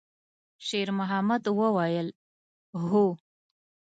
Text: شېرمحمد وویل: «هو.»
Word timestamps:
شېرمحمد 0.67 1.43
وویل: 1.59 2.07
«هو.» 2.89 3.05